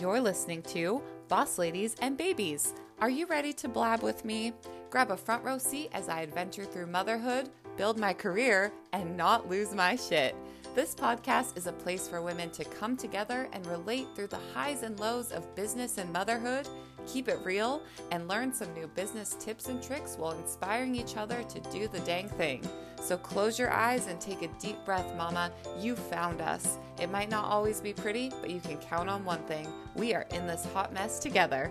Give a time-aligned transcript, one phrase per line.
[0.00, 2.72] You're listening to Boss Ladies and Babies.
[3.00, 4.52] Are you ready to blab with me?
[4.90, 9.48] Grab a front row seat as I adventure through motherhood, build my career, and not
[9.48, 10.36] lose my shit.
[10.76, 14.84] This podcast is a place for women to come together and relate through the highs
[14.84, 16.68] and lows of business and motherhood,
[17.08, 21.42] keep it real, and learn some new business tips and tricks while inspiring each other
[21.42, 22.62] to do the dang thing.
[23.00, 25.50] So close your eyes and take a deep breath, Mama.
[25.80, 26.78] You found us.
[27.00, 30.26] It might not always be pretty, but you can count on one thing we are
[30.32, 31.70] in this hot mess together.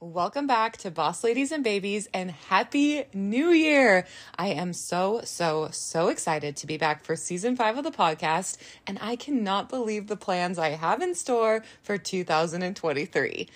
[0.00, 4.06] Welcome back to Boss Ladies and Babies and Happy New Year!
[4.38, 8.58] I am so, so, so excited to be back for season five of the podcast,
[8.86, 13.48] and I cannot believe the plans I have in store for 2023.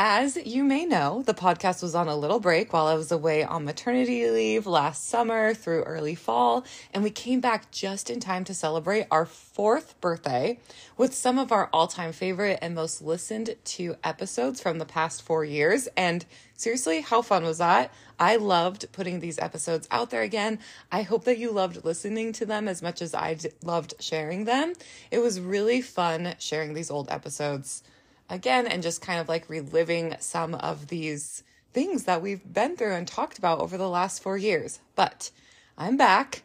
[0.00, 3.42] As you may know, the podcast was on a little break while I was away
[3.42, 8.44] on maternity leave last summer through early fall, and we came back just in time
[8.44, 10.60] to celebrate our fourth birthday
[10.96, 15.22] with some of our all time favorite and most listened to episodes from the past
[15.22, 15.88] four years.
[15.96, 16.24] And
[16.54, 17.92] seriously, how fun was that?
[18.20, 20.60] I loved putting these episodes out there again.
[20.92, 24.74] I hope that you loved listening to them as much as I loved sharing them.
[25.10, 27.82] It was really fun sharing these old episodes
[28.28, 32.94] again and just kind of like reliving some of these things that we've been through
[32.94, 34.80] and talked about over the last four years.
[34.94, 35.30] But
[35.76, 36.42] I'm back.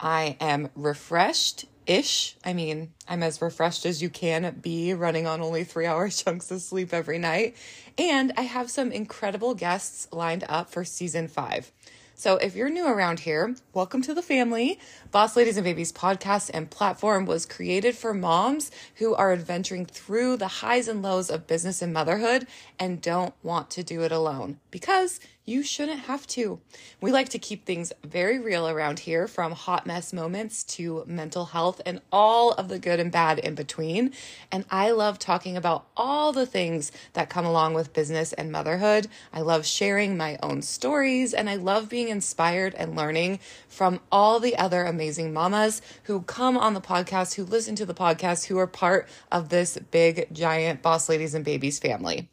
[0.00, 2.36] I am refreshed ish.
[2.44, 6.50] I mean, I'm as refreshed as you can be running on only three hour chunks
[6.50, 7.56] of sleep every night.
[7.98, 11.72] And I have some incredible guests lined up for season five.
[12.14, 14.78] So if you're new around here, welcome to the family.
[15.10, 20.36] Boss Ladies and Babies podcast and platform was created for moms who are adventuring through
[20.36, 22.46] the highs and lows of business and motherhood
[22.78, 26.60] and don't want to do it alone because you shouldn't have to.
[27.00, 31.46] We like to keep things very real around here from hot mess moments to mental
[31.46, 34.12] health and all of the good and bad in between.
[34.52, 39.08] And I love talking about all the things that come along with business and motherhood.
[39.32, 44.38] I love sharing my own stories and I love being inspired and learning from all
[44.38, 48.58] the other amazing mamas who come on the podcast, who listen to the podcast, who
[48.58, 52.28] are part of this big, giant Boss Ladies and Babies family.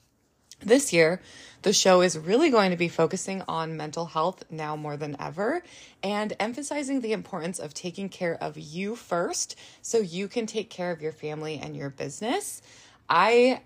[0.62, 1.22] This year,
[1.62, 5.64] the show is really going to be focusing on mental health now more than ever
[6.04, 10.92] and emphasizing the importance of taking care of you first so you can take care
[10.92, 12.62] of your family and your business.
[13.10, 13.62] I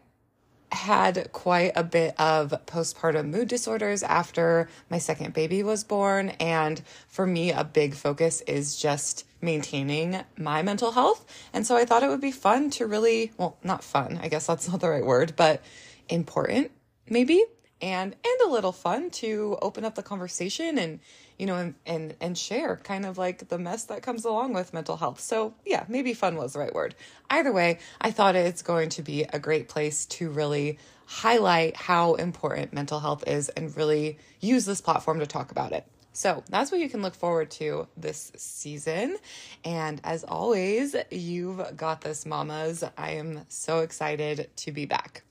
[0.71, 6.29] had quite a bit of postpartum mood disorders after my second baby was born.
[6.39, 11.25] And for me, a big focus is just maintaining my mental health.
[11.53, 14.47] And so I thought it would be fun to really, well, not fun, I guess
[14.47, 15.63] that's not the right word, but
[16.09, 16.71] important
[17.09, 17.43] maybe
[17.81, 20.99] and and a little fun to open up the conversation and
[21.37, 24.73] you know and and and share kind of like the mess that comes along with
[24.73, 26.95] mental health so yeah maybe fun was the right word
[27.29, 32.13] either way i thought it's going to be a great place to really highlight how
[32.15, 36.71] important mental health is and really use this platform to talk about it so that's
[36.71, 39.17] what you can look forward to this season.
[39.65, 42.83] And as always, you've got this, mamas.
[42.95, 45.23] I am so excited to be back.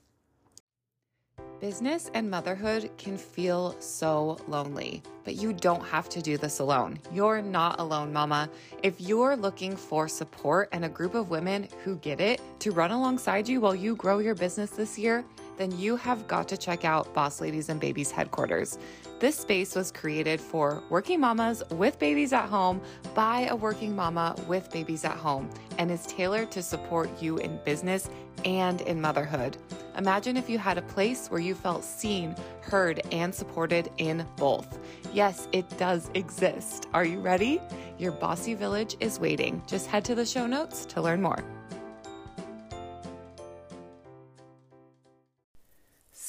[1.63, 6.99] Business and motherhood can feel so lonely, but you don't have to do this alone.
[7.13, 8.49] You're not alone, mama.
[8.83, 12.91] If you're looking for support and a group of women who get it to run
[12.91, 15.23] alongside you while you grow your business this year,
[15.55, 18.77] then you have got to check out Boss Ladies and Babies headquarters.
[19.21, 22.81] This space was created for working mamas with babies at home
[23.15, 27.57] by a working mama with babies at home and is tailored to support you in
[27.63, 28.09] business
[28.43, 29.55] and in motherhood.
[29.97, 34.79] Imagine if you had a place where you felt seen, heard, and supported in both.
[35.13, 36.87] Yes, it does exist.
[36.93, 37.61] Are you ready?
[37.97, 39.61] Your bossy village is waiting.
[39.67, 41.43] Just head to the show notes to learn more.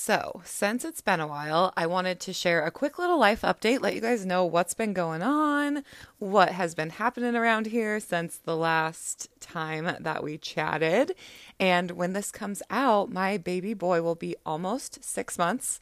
[0.07, 3.81] So, since it's been a while, I wanted to share a quick little life update,
[3.81, 5.83] let you guys know what's been going on,
[6.19, 11.15] what has been happening around here since the last time that we chatted.
[11.59, 15.81] And when this comes out, my baby boy will be almost six months.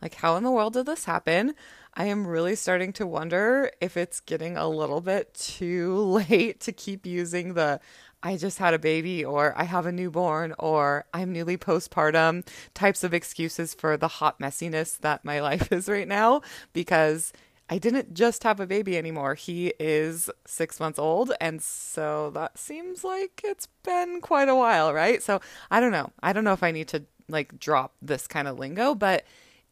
[0.00, 1.56] Like, how in the world did this happen?
[1.94, 5.98] I am really starting to wonder if it's getting a little bit too
[6.28, 7.80] late to keep using the
[8.24, 13.04] I just had a baby or I have a newborn or I'm newly postpartum types
[13.04, 16.40] of excuses for the hot messiness that my life is right now
[16.72, 17.34] because
[17.68, 19.34] I didn't just have a baby anymore.
[19.34, 21.32] He is six months old.
[21.38, 25.22] And so that seems like it's been quite a while, right?
[25.22, 25.40] So
[25.70, 26.10] I don't know.
[26.22, 29.24] I don't know if I need to like drop this kind of lingo, but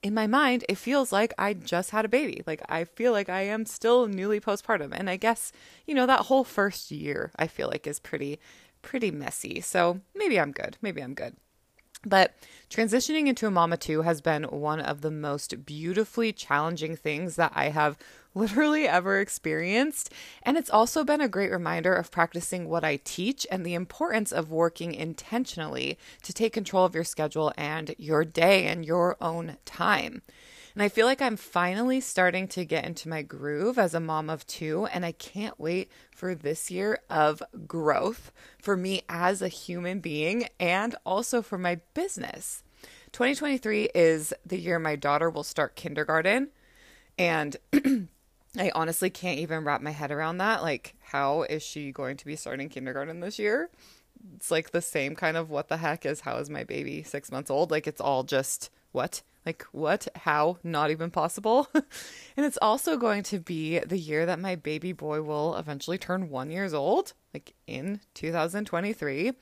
[0.02, 2.42] in my mind, it feels like I just had a baby.
[2.46, 4.92] Like I feel like I am still newly postpartum.
[4.92, 5.52] And I guess,
[5.86, 8.38] you know, that whole first year I feel like is pretty
[8.82, 9.60] pretty messy.
[9.60, 10.76] So maybe I'm good.
[10.82, 11.36] Maybe I'm good.
[12.04, 12.34] But
[12.68, 17.52] transitioning into a mama too has been one of the most beautifully challenging things that
[17.54, 17.96] I have
[18.34, 20.10] literally ever experienced.
[20.42, 24.32] And it's also been a great reminder of practicing what I teach and the importance
[24.32, 29.58] of working intentionally to take control of your schedule and your day and your own
[29.64, 30.22] time.
[30.74, 34.30] And I feel like I'm finally starting to get into my groove as a mom
[34.30, 34.86] of two.
[34.86, 40.48] And I can't wait for this year of growth for me as a human being
[40.58, 42.62] and also for my business.
[43.12, 46.48] 2023 is the year my daughter will start kindergarten.
[47.18, 47.56] And
[48.58, 50.62] I honestly can't even wrap my head around that.
[50.62, 53.68] Like, how is she going to be starting kindergarten this year?
[54.36, 57.30] It's like the same kind of what the heck is how is my baby six
[57.30, 57.70] months old?
[57.70, 59.22] Like, it's all just what?
[59.44, 60.08] Like, what?
[60.14, 60.58] How?
[60.62, 61.68] Not even possible.
[61.74, 66.30] and it's also going to be the year that my baby boy will eventually turn
[66.30, 69.32] one years old, like in 2023.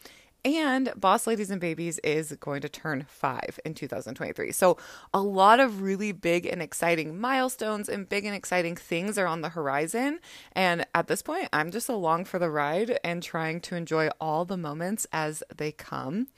[0.43, 4.52] And Boss Ladies and Babies is going to turn five in 2023.
[4.52, 4.79] So,
[5.12, 9.43] a lot of really big and exciting milestones and big and exciting things are on
[9.43, 10.19] the horizon.
[10.52, 14.47] And at this point, I'm just along for the ride and trying to enjoy all
[14.47, 16.29] the moments as they come.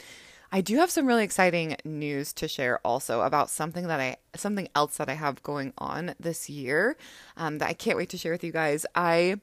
[0.55, 4.69] I do have some really exciting news to share also about something that I something
[4.75, 6.99] else that I have going on this year
[7.39, 8.85] um, that I can't wait to share with you guys.
[8.95, 9.37] I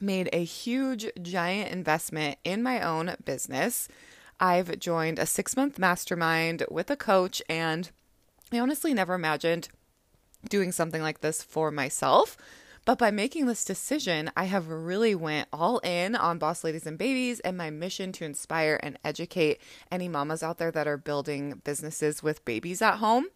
[0.00, 3.88] made a huge giant investment in my own business.
[4.38, 7.90] I've joined a six month mastermind with a coach, and
[8.52, 9.68] I honestly never imagined
[10.48, 12.36] doing something like this for myself.
[12.88, 16.96] But by making this decision, I have really went all in on Boss Ladies and
[16.96, 19.60] Babies and my mission to inspire and educate
[19.92, 23.26] any mamas out there that are building businesses with babies at home.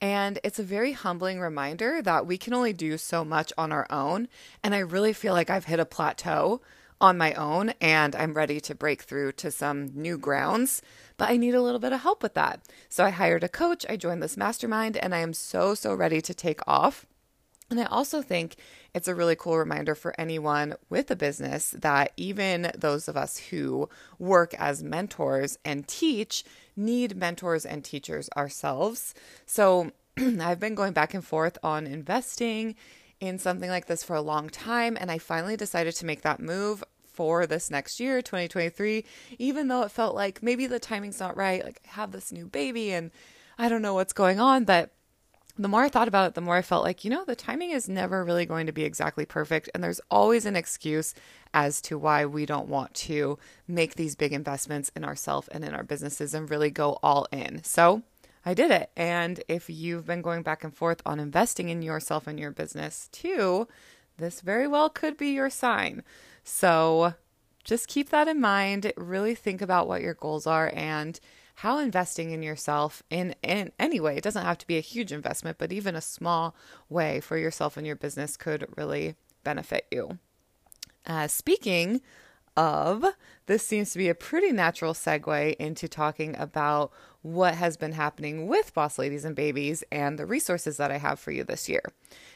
[0.00, 3.88] And it's a very humbling reminder that we can only do so much on our
[3.90, 4.28] own.
[4.62, 6.60] And I really feel like I've hit a plateau
[7.00, 10.80] on my own and I'm ready to break through to some new grounds,
[11.16, 12.60] but I need a little bit of help with that.
[12.88, 16.20] So I hired a coach, I joined this mastermind, and I am so, so ready
[16.20, 17.04] to take off.
[17.72, 18.56] And I also think
[18.94, 23.38] it's a really cool reminder for anyone with a business that even those of us
[23.38, 26.44] who work as mentors and teach
[26.76, 29.14] need mentors and teachers ourselves.
[29.46, 32.74] So I've been going back and forth on investing
[33.20, 36.40] in something like this for a long time, and I finally decided to make that
[36.40, 39.04] move for this next year, 2023,
[39.38, 41.64] even though it felt like maybe the timing's not right.
[41.64, 43.10] Like, I have this new baby and
[43.58, 44.90] I don't know what's going on, but
[45.58, 47.70] the more I thought about it, the more I felt like, you know, the timing
[47.70, 49.68] is never really going to be exactly perfect.
[49.74, 51.14] And there's always an excuse
[51.52, 53.38] as to why we don't want to
[53.68, 57.62] make these big investments in ourselves and in our businesses and really go all in.
[57.64, 58.02] So
[58.46, 58.90] I did it.
[58.96, 63.08] And if you've been going back and forth on investing in yourself and your business
[63.12, 63.68] too,
[64.16, 66.02] this very well could be your sign.
[66.44, 67.14] So
[67.62, 68.92] just keep that in mind.
[68.96, 71.20] Really think about what your goals are and
[71.62, 75.12] how investing in yourself in, in any way, it doesn't have to be a huge
[75.12, 76.56] investment, but even a small
[76.88, 79.14] way for yourself and your business could really
[79.44, 80.18] benefit you.
[81.06, 82.00] Uh, speaking
[82.56, 83.04] of,
[83.46, 86.90] this seems to be a pretty natural segue into talking about
[87.22, 91.20] what has been happening with Boss Ladies and Babies and the resources that I have
[91.20, 91.84] for you this year.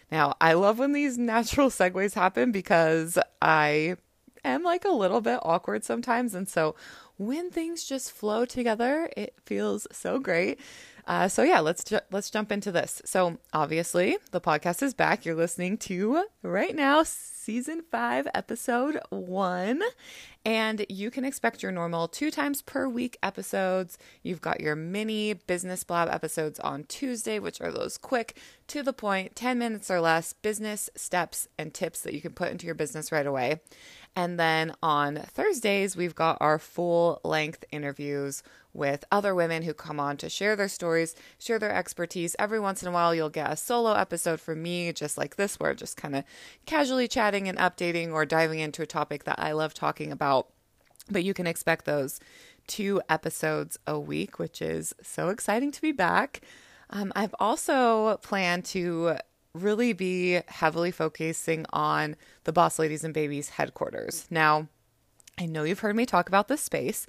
[0.09, 3.97] Now, I love when these natural segues happen because I
[4.45, 6.33] am like a little bit awkward sometimes.
[6.33, 6.77] And so
[7.19, 10.61] when things just flow together, it feels so great.
[11.07, 13.01] Uh, so yeah, let's ju- let's jump into this.
[13.05, 15.25] So obviously, the podcast is back.
[15.25, 19.83] You're listening to right now season five, episode one,
[20.45, 23.99] and you can expect your normal two times per week episodes.
[24.25, 28.37] You've got your mini business blab episodes on Tuesday, which are those quick,
[28.67, 32.51] to the point, 10 minutes or less business steps and tips that you can put
[32.51, 33.61] into your business right away.
[34.17, 38.43] And then on Thursdays, we've got our full length interviews
[38.77, 42.37] with other women who come on to share their stories, share their expertise.
[42.39, 45.59] Every once in a while, you'll get a solo episode from me, just like this,
[45.59, 46.25] where just kind of
[46.67, 50.49] casually chatting and updating or diving into a topic that I love talking about.
[51.11, 52.21] But you can expect those
[52.67, 56.41] two episodes a week, which is so exciting to be back.
[56.91, 59.17] Um, I've also planned to
[59.55, 64.27] really be heavily focusing on the Boss Ladies and Babies headquarters.
[64.31, 64.69] Now,
[65.39, 67.07] I know you've heard me talk about this space,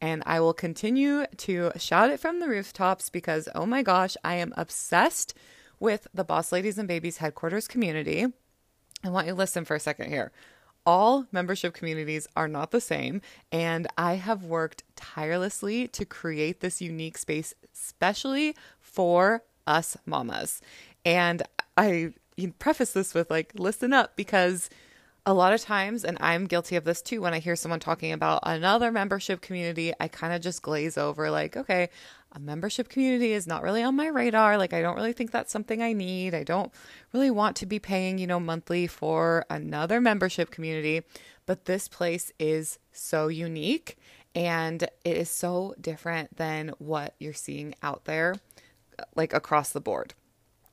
[0.00, 4.36] and I will continue to shout it from the rooftops because, oh my gosh, I
[4.36, 5.34] am obsessed
[5.78, 8.26] with the Boss Ladies and Babies headquarters community.
[9.04, 10.32] I want you to listen for a second here.
[10.86, 13.20] All membership communities are not the same,
[13.52, 20.62] and I have worked tirelessly to create this unique space, especially for us mamas.
[21.04, 21.42] And
[21.76, 22.14] I
[22.58, 24.70] preface this with like, listen up because
[25.30, 28.10] a lot of times, and I'm guilty of this too, when I hear someone talking
[28.10, 31.88] about another membership community, I kind of just glaze over, like, okay,
[32.32, 34.58] a membership community is not really on my radar.
[34.58, 36.34] Like, I don't really think that's something I need.
[36.34, 36.72] I don't
[37.12, 41.02] really want to be paying, you know, monthly for another membership community.
[41.46, 43.98] But this place is so unique
[44.34, 48.34] and it is so different than what you're seeing out there,
[48.98, 50.14] uh, like across the board.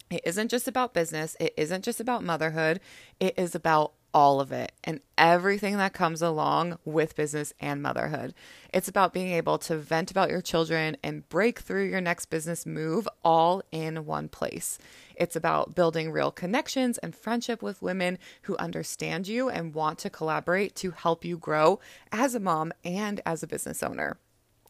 [0.09, 2.79] It isn't just about business, it isn't just about motherhood,
[3.19, 8.33] it is about all of it and everything that comes along with business and motherhood.
[8.73, 12.65] It's about being able to vent about your children and break through your next business
[12.65, 14.79] move all in one place.
[15.15, 20.09] It's about building real connections and friendship with women who understand you and want to
[20.09, 21.79] collaborate to help you grow
[22.11, 24.17] as a mom and as a business owner.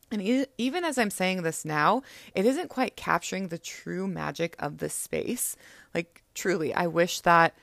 [0.09, 2.01] And even as I'm saying this now,
[2.33, 5.57] it isn't quite capturing the true magic of this space.
[5.93, 7.53] Like, truly, I wish that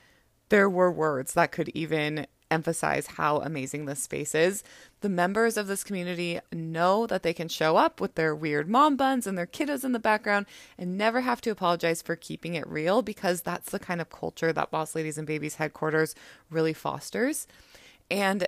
[0.49, 4.63] there were words that could even emphasize how amazing this space is.
[5.01, 8.95] The members of this community know that they can show up with their weird mom
[8.95, 10.45] buns and their kiddos in the background
[10.77, 14.53] and never have to apologize for keeping it real because that's the kind of culture
[14.53, 16.15] that Boss Ladies and Babies headquarters
[16.49, 17.47] really fosters.
[18.09, 18.47] And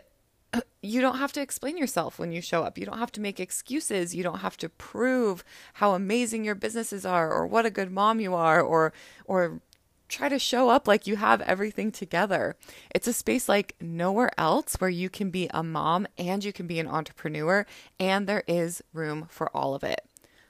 [0.82, 2.77] you don't have to explain yourself when you show up.
[2.77, 4.16] You don't have to make excuses.
[4.16, 8.20] You don't have to prove how amazing your businesses are or what a good mom
[8.20, 8.94] you are or
[9.25, 9.60] or
[10.07, 12.55] try to show up like you have everything together.
[12.93, 16.67] It's a space like nowhere else where you can be a mom and you can
[16.67, 17.65] be an entrepreneur,
[17.99, 20.01] and there is room for all of it.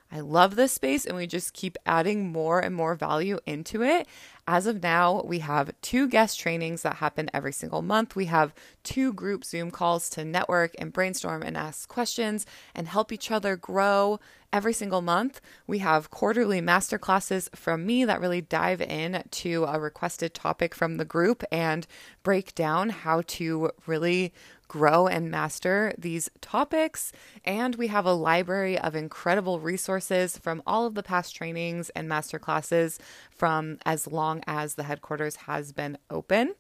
[0.10, 4.08] I love this space, and we just keep adding more and more value into it.
[4.48, 8.16] As of now, we have two guest trainings that happen every single month.
[8.16, 13.12] We have two group Zoom calls to network and brainstorm and ask questions and help
[13.12, 14.22] each other grow
[14.54, 15.42] every single month.
[15.66, 20.98] We have quarterly masterclasses from me that really dive in to a requested topic from
[20.98, 21.86] the group and
[22.24, 24.34] break down how to really
[24.68, 27.12] grow and master these topics.
[27.46, 32.10] And we have a library of incredible resources from all of the past trainings and
[32.10, 33.00] masterclasses
[33.30, 36.56] from as long as the headquarters has been open.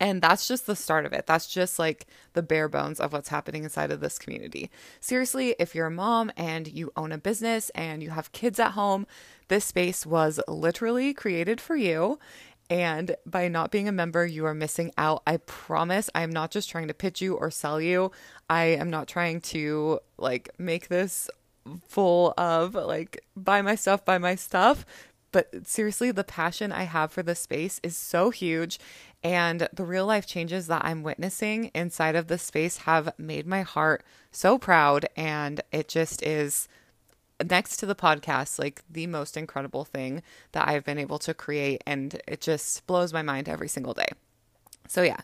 [0.00, 1.26] And that's just the start of it.
[1.26, 4.70] That's just like the bare bones of what's happening inside of this community.
[5.00, 8.72] Seriously, if you're a mom and you own a business and you have kids at
[8.72, 9.06] home,
[9.48, 12.18] this space was literally created for you.
[12.70, 15.22] And by not being a member, you are missing out.
[15.26, 18.12] I promise I am not just trying to pitch you or sell you.
[18.48, 21.30] I am not trying to like make this
[21.86, 24.84] full of like buy my stuff, buy my stuff.
[25.30, 28.78] But seriously, the passion I have for this space is so huge.
[29.22, 33.62] And the real life changes that I'm witnessing inside of this space have made my
[33.62, 35.06] heart so proud.
[35.16, 36.68] And it just is
[37.44, 40.22] next to the podcast, like the most incredible thing
[40.52, 41.82] that I've been able to create.
[41.86, 44.08] And it just blows my mind every single day.
[44.86, 45.20] So, yeah,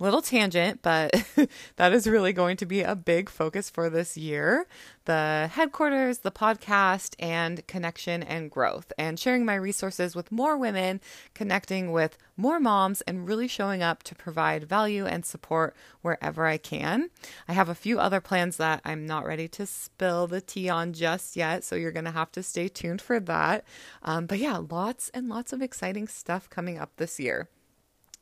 [0.00, 1.14] little tangent, but
[1.76, 4.66] that is really going to be a big focus for this year
[5.06, 11.00] the headquarters, the podcast, and connection and growth, and sharing my resources with more women,
[11.34, 16.58] connecting with more moms, and really showing up to provide value and support wherever I
[16.58, 17.10] can.
[17.48, 20.92] I have a few other plans that I'm not ready to spill the tea on
[20.92, 23.64] just yet, so you're going to have to stay tuned for that.
[24.04, 27.48] Um, but yeah, lots and lots of exciting stuff coming up this year.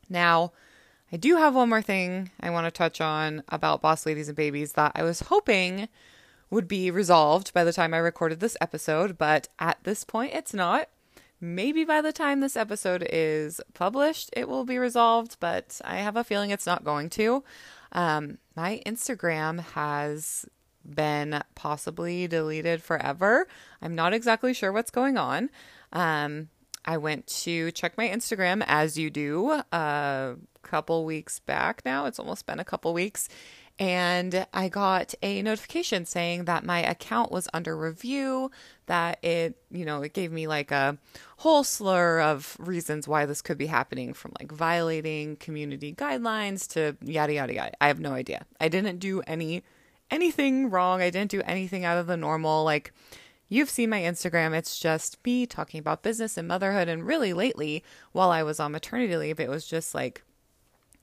[0.08, 0.52] Now,
[1.12, 4.36] I do have one more thing I want to touch on about Boss Ladies and
[4.36, 5.88] Babies that I was hoping
[6.50, 10.52] would be resolved by the time I recorded this episode, but at this point it's
[10.52, 10.88] not.
[11.40, 16.16] Maybe by the time this episode is published, it will be resolved, but I have
[16.16, 17.44] a feeling it's not going to.
[17.92, 20.46] Um, my Instagram has
[20.84, 23.46] been possibly deleted forever.
[23.80, 25.48] I'm not exactly sure what's going on.
[25.92, 26.48] Um,
[26.88, 32.06] I went to check my Instagram as you do a couple weeks back now.
[32.06, 33.28] It's almost been a couple weeks.
[33.78, 38.50] And I got a notification saying that my account was under review,
[38.86, 40.96] that it, you know, it gave me like a
[41.36, 46.96] whole slur of reasons why this could be happening from like violating community guidelines to
[47.04, 47.72] yada, yada, yada.
[47.82, 48.46] I have no idea.
[48.62, 49.62] I didn't do any
[50.10, 51.02] anything wrong.
[51.02, 52.64] I didn't do anything out of the normal.
[52.64, 52.94] Like,
[53.48, 54.54] You've seen my Instagram.
[54.54, 56.88] It's just me talking about business and motherhood.
[56.88, 60.22] And really, lately, while I was on maternity leave, it was just like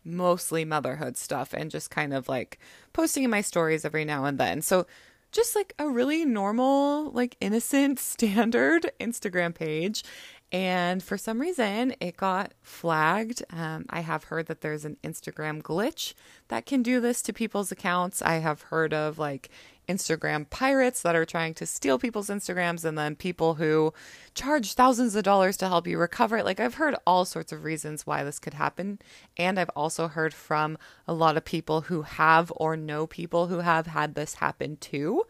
[0.03, 2.59] mostly motherhood stuff and just kind of like
[2.93, 4.61] posting in my stories every now and then.
[4.61, 4.85] So
[5.31, 10.03] just like a really normal, like innocent, standard Instagram page.
[10.51, 13.43] And for some reason, it got flagged.
[13.51, 16.13] Um, I have heard that there's an Instagram glitch
[16.47, 18.21] that can do this to people's accounts.
[18.21, 19.49] I have heard of like
[19.87, 23.93] Instagram pirates that are trying to steal people's Instagrams and then people who
[24.33, 26.45] charge thousands of dollars to help you recover it.
[26.45, 28.99] Like, I've heard all sorts of reasons why this could happen.
[29.37, 30.77] And I've also heard from
[31.07, 35.25] a lot of people who have or know people who have had this happen too.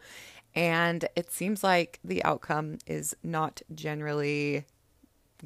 [0.54, 4.64] And it seems like the outcome is not generally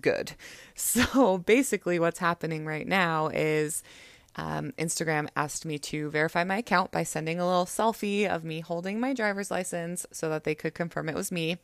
[0.00, 0.32] good.
[0.74, 3.82] So basically, what's happening right now is
[4.40, 8.60] um, Instagram asked me to verify my account by sending a little selfie of me
[8.60, 11.58] holding my driver's license so that they could confirm it was me.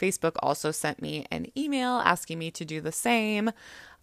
[0.00, 3.50] Facebook also sent me an email asking me to do the same,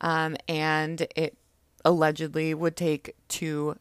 [0.01, 1.37] um, and it
[1.85, 3.77] allegedly would take two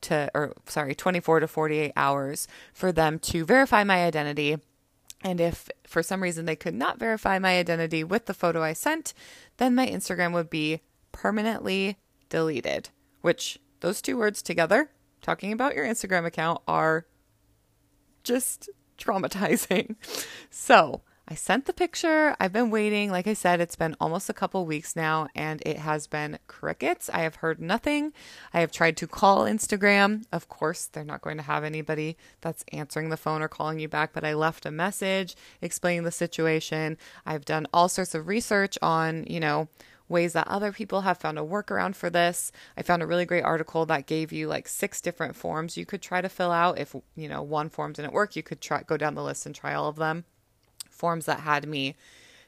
[0.00, 4.56] to, or sorry, 24 to 48 hours for them to verify my identity.
[5.22, 8.72] And if for some reason they could not verify my identity with the photo I
[8.72, 9.12] sent,
[9.58, 10.80] then my Instagram would be
[11.12, 11.98] permanently
[12.30, 12.88] deleted,
[13.20, 17.06] which those two words together, talking about your Instagram account, are
[18.24, 19.96] just traumatizing.
[20.54, 22.36] So, I sent the picture.
[22.38, 23.10] I've been waiting.
[23.10, 27.08] Like I said, it's been almost a couple weeks now and it has been crickets.
[27.08, 28.12] I have heard nothing.
[28.52, 30.24] I have tried to call Instagram.
[30.30, 33.88] Of course, they're not going to have anybody that's answering the phone or calling you
[33.88, 36.98] back, but I left a message explaining the situation.
[37.24, 39.68] I've done all sorts of research on, you know,
[40.08, 42.52] ways that other people have found a workaround for this.
[42.76, 46.02] I found a really great article that gave you like six different forms you could
[46.02, 46.78] try to fill out.
[46.78, 49.54] If, you know, one form didn't work, you could try go down the list and
[49.54, 50.24] try all of them.
[50.90, 51.96] Forms that had me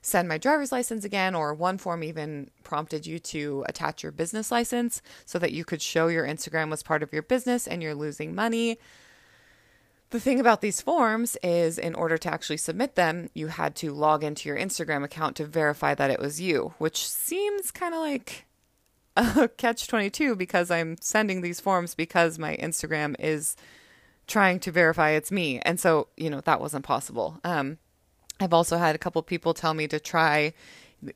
[0.02, 4.50] send my driver's license again, or one form even prompted you to attach your business
[4.50, 7.94] license so that you could show your Instagram was part of your business and you're
[7.94, 8.78] losing money.
[10.14, 13.90] The thing about these forms is, in order to actually submit them, you had to
[13.92, 17.98] log into your Instagram account to verify that it was you, which seems kind of
[17.98, 18.46] like
[19.16, 23.56] a catch 22 because I'm sending these forms because my Instagram is
[24.28, 25.58] trying to verify it's me.
[25.62, 27.40] And so, you know, that wasn't possible.
[27.42, 27.78] Um,
[28.38, 30.54] I've also had a couple people tell me to try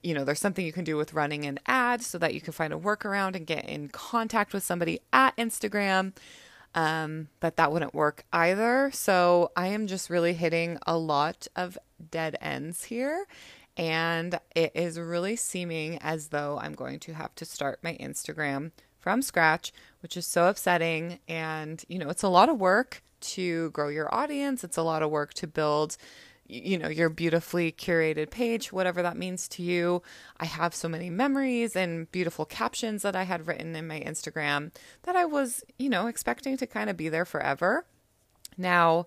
[0.02, 2.52] you know, there's something you can do with running an ad so that you can
[2.52, 6.12] find a workaround and get in contact with somebody at Instagram
[6.74, 8.90] um, but that wouldn't work either.
[8.92, 11.78] So I am just really hitting a lot of
[12.10, 13.26] dead ends here.
[13.76, 18.72] And it is really seeming as though I'm going to have to start my Instagram
[18.98, 21.20] from scratch, which is so upsetting.
[21.28, 25.02] And, you know, it's a lot of work to grow your audience, it's a lot
[25.02, 25.96] of work to build
[26.48, 30.02] you know, your beautifully curated page, whatever that means to you.
[30.38, 34.72] I have so many memories and beautiful captions that I had written in my Instagram
[35.02, 37.84] that I was, you know, expecting to kind of be there forever.
[38.56, 39.06] Now,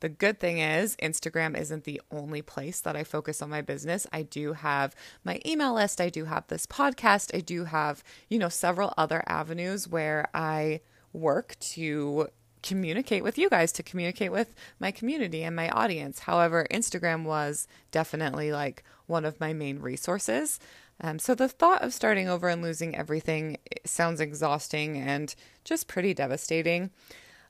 [0.00, 4.06] the good thing is, Instagram isn't the only place that I focus on my business.
[4.12, 8.38] I do have my email list, I do have this podcast, I do have, you
[8.38, 10.80] know, several other avenues where I
[11.12, 12.28] work to
[12.62, 16.20] communicate with you guys, to communicate with my community and my audience.
[16.20, 20.58] However, Instagram was definitely like one of my main resources.
[21.00, 26.14] Um, so the thought of starting over and losing everything sounds exhausting and just pretty
[26.14, 26.90] devastating.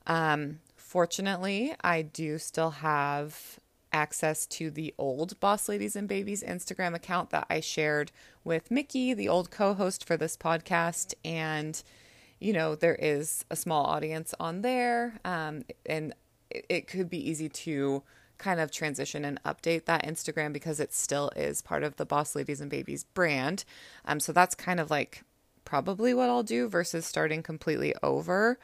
[0.07, 3.59] Um, fortunately, I do still have
[3.93, 8.11] access to the old Boss Ladies and Babies Instagram account that I shared
[8.43, 11.15] with Mickey, the old co host for this podcast.
[11.25, 11.83] And
[12.43, 16.13] you know, there is a small audience on there, um, and
[16.51, 18.03] it, could be easy to
[18.37, 22.35] kind of transition and update that Instagram because it still is part of the Boss
[22.35, 23.65] Ladies and Babies brand.
[24.05, 25.23] Um, so that's kind of like
[25.65, 28.59] probably what I'll do versus starting completely over.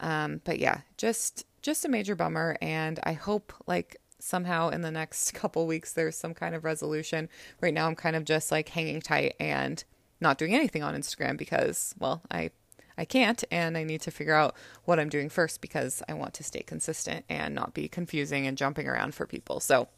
[0.00, 4.90] Um, but yeah, just just a major bummer, and I hope like somehow in the
[4.90, 7.30] next couple weeks there's some kind of resolution.
[7.62, 9.82] Right now, I'm kind of just like hanging tight and
[10.20, 12.50] not doing anything on Instagram because, well, I
[12.96, 14.54] I can't, and I need to figure out
[14.84, 18.56] what I'm doing first because I want to stay consistent and not be confusing and
[18.56, 19.60] jumping around for people.
[19.60, 19.88] So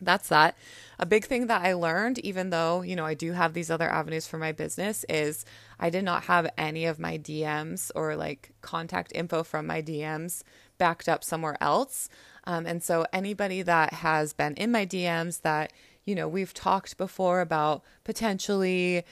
[0.00, 0.56] that's that.
[0.98, 3.88] A big thing that I learned, even though, you know, I do have these other
[3.88, 5.44] avenues for my business, is
[5.78, 10.42] I did not have any of my DMs or like contact info from my DMs
[10.78, 12.08] backed up somewhere else.
[12.44, 15.72] Um, and so anybody that has been in my DMs that,
[16.04, 19.04] you know, we've talked before about potentially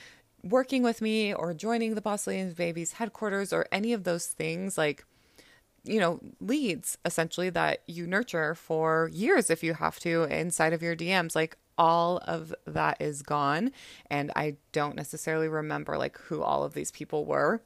[0.43, 4.77] working with me or joining the Boss Ladies Babies headquarters or any of those things,
[4.77, 5.05] like,
[5.83, 10.81] you know, leads essentially that you nurture for years if you have to inside of
[10.81, 11.35] your DMs.
[11.35, 13.71] Like, all of that is gone.
[14.09, 17.61] And I don't necessarily remember like who all of these people were.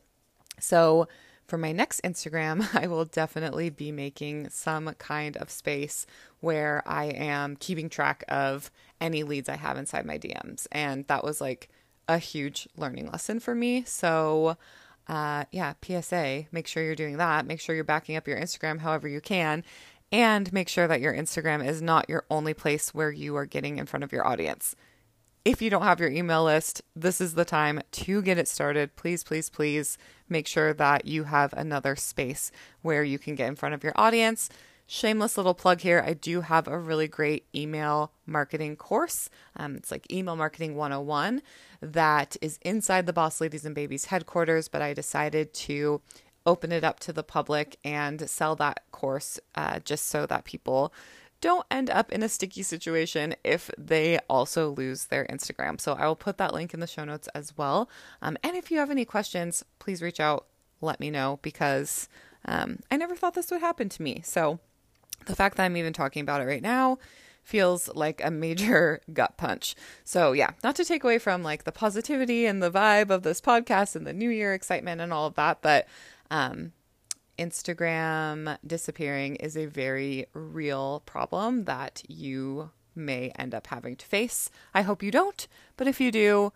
[0.59, 1.07] So,
[1.45, 6.05] for my next Instagram, I will definitely be making some kind of space
[6.41, 10.67] where I am keeping track of any leads I have inside my DMs.
[10.71, 11.69] And that was like
[12.07, 13.83] a huge learning lesson for me.
[13.85, 14.57] So,
[15.07, 17.45] uh, yeah, PSA, make sure you're doing that.
[17.45, 19.63] Make sure you're backing up your Instagram however you can.
[20.11, 23.77] And make sure that your Instagram is not your only place where you are getting
[23.77, 24.75] in front of your audience.
[25.43, 28.95] If you don't have your email list, this is the time to get it started.
[28.97, 33.55] Please, please, please make sure that you have another space where you can get in
[33.55, 34.49] front of your audience.
[34.89, 36.01] Shameless little plug here.
[36.05, 39.29] I do have a really great email marketing course.
[39.57, 41.41] Um, it's like Email Marketing 101
[41.81, 46.01] that is inside the Boss Ladies and Babies headquarters, but I decided to
[46.45, 50.93] open it up to the public and sell that course uh, just so that people
[51.41, 55.81] don't end up in a sticky situation if they also lose their Instagram.
[55.81, 57.89] So I will put that link in the show notes as well.
[58.21, 60.45] Um, and if you have any questions, please reach out,
[60.79, 62.07] let me know because
[62.45, 64.21] um, I never thought this would happen to me.
[64.23, 64.59] So
[65.25, 66.97] the fact that I'm even talking about it right now
[67.43, 69.75] feels like a major gut punch.
[70.03, 73.41] So, yeah, not to take away from like the positivity and the vibe of this
[73.41, 75.87] podcast and the new year excitement and all of that, but
[76.29, 76.73] um,
[77.39, 84.49] Instagram disappearing is a very real problem that you may end up having to face.
[84.73, 86.51] I hope you don't, but if you do,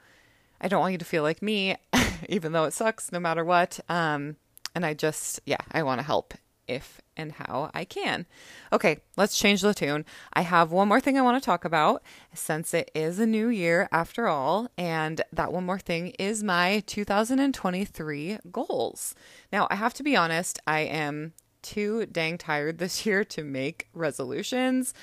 [0.59, 1.77] I don't want you to feel like me,
[2.29, 3.79] even though it sucks no matter what.
[3.87, 4.35] Um,
[4.75, 6.33] and I just, yeah, I want to help
[6.67, 8.25] if and how I can.
[8.71, 10.05] Okay, let's change the tune.
[10.33, 13.47] I have one more thing I want to talk about since it is a new
[13.47, 19.15] year after all, and that one more thing is my 2023 goals.
[19.51, 23.87] Now, I have to be honest, I am too dang tired this year to make
[23.93, 24.93] resolutions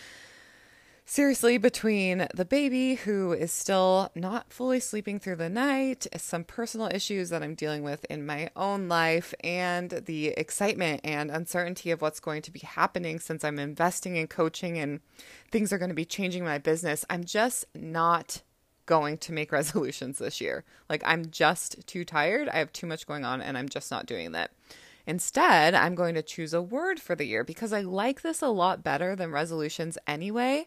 [1.10, 6.88] seriously, between the baby who is still not fully sleeping through the night, some personal
[6.92, 12.02] issues that I'm dealing with in my own life, and the excitement and uncertainty of
[12.02, 15.00] what's going to be happening since I'm investing in coaching and
[15.50, 18.42] things are going to be changing my business, I'm just not
[18.84, 20.62] going to make resolutions this year.
[20.90, 22.50] Like, I'm just too tired.
[22.50, 24.50] I have too much going on, and I'm just not doing that.
[25.08, 28.48] Instead, I'm going to choose a word for the year because I like this a
[28.48, 30.66] lot better than resolutions anyway.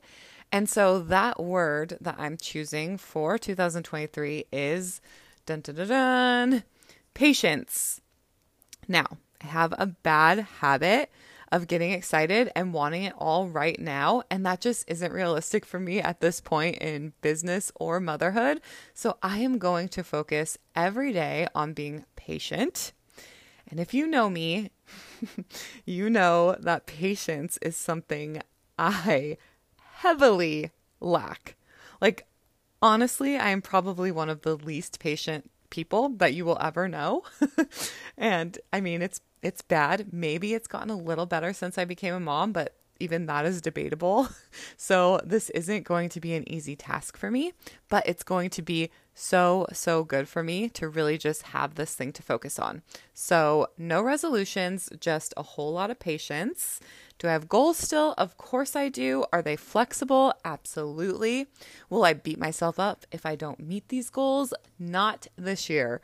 [0.52, 5.02] And so that word that I'm choosing for 2023 is
[5.46, 6.64] dun dun dun, dun
[7.14, 8.02] patience.
[8.88, 9.06] Now,
[9.42, 11.10] I have a bad habit
[11.52, 14.24] of getting excited and wanting it all right now.
[14.32, 18.62] And that just isn't realistic for me at this point in business or motherhood.
[18.94, 22.94] So I am going to focus every day on being patient.
[23.70, 24.72] And if you know me,
[25.86, 28.42] you know that patience is something
[28.78, 29.38] I
[30.02, 31.56] heavily lack.
[32.02, 32.26] Like,
[32.82, 37.24] honestly, I am probably one of the least patient people that you will ever know.
[38.18, 40.12] and I mean, it's it's bad.
[40.12, 43.62] Maybe it's gotten a little better since I became a mom, but even that is
[43.62, 44.30] debatable.
[44.78, 47.54] So, this isn't going to be an easy task for me,
[47.88, 51.94] but it's going to be so, so good for me to really just have this
[51.96, 52.82] thing to focus on.
[53.14, 56.80] So, no resolutions, just a whole lot of patience.
[57.18, 58.14] Do I have goals still?
[58.18, 59.26] Of course I do.
[59.32, 60.34] Are they flexible?
[60.44, 61.48] Absolutely.
[61.90, 64.54] Will I beat myself up if I don't meet these goals?
[64.80, 66.02] Not this year.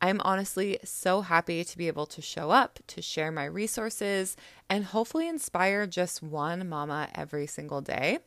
[0.00, 4.36] I'm honestly so happy to be able to show up, to share my resources,
[4.68, 8.18] and hopefully inspire just one mama every single day.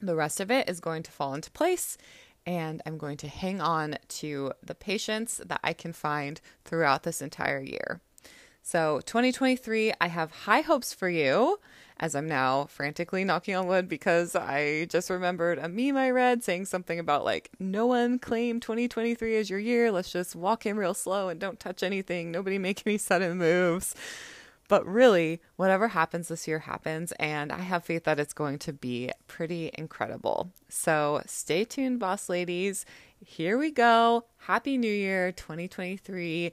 [0.00, 1.96] The rest of it is going to fall into place,
[2.44, 7.22] and I'm going to hang on to the patience that I can find throughout this
[7.22, 8.00] entire year.
[8.68, 11.60] So, 2023, I have high hopes for you
[11.98, 16.42] as I'm now frantically knocking on wood because I just remembered a meme I read
[16.42, 19.92] saying something about like, no one claim 2023 as your year.
[19.92, 22.32] Let's just walk in real slow and don't touch anything.
[22.32, 23.94] Nobody make any sudden moves.
[24.66, 28.72] But really, whatever happens this year happens, and I have faith that it's going to
[28.72, 30.50] be pretty incredible.
[30.68, 32.84] So stay tuned, boss ladies.
[33.24, 34.24] Here we go.
[34.38, 36.52] Happy New Year 2023.